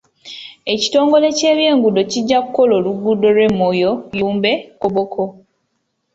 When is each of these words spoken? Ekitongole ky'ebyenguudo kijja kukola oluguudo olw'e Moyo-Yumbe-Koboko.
Ekitongole 0.73 1.27
ky'ebyenguudo 1.37 2.01
kijja 2.11 2.39
kukola 2.43 2.73
oluguudo 2.79 3.25
olw'e 3.31 3.47
Moyo-Yumbe-Koboko. 3.59 5.23